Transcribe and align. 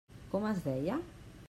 Com 0.31 0.47
es 0.53 0.63
deia? 0.65 0.99